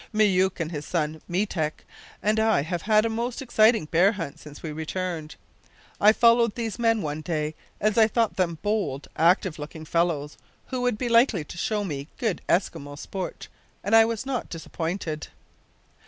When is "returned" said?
4.71-5.35